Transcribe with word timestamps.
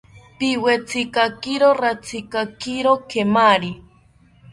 Piwetzikakiro 0.37 1.69
ratzikakiro 1.81 2.93
kemari 3.09 3.71